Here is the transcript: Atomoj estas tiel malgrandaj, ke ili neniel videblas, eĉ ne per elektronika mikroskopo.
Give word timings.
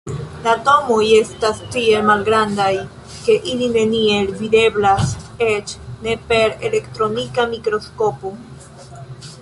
Atomoj 0.51 1.01
estas 1.17 1.59
tiel 1.75 2.07
malgrandaj, 2.07 2.71
ke 3.27 3.35
ili 3.51 3.67
neniel 3.75 4.33
videblas, 4.41 5.15
eĉ 5.49 5.77
ne 6.07 6.17
per 6.33 6.57
elektronika 6.71 7.51
mikroskopo. 7.55 8.35